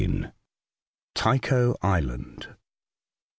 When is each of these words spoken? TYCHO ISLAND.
TYCHO 1.13 1.77
ISLAND. 1.83 2.57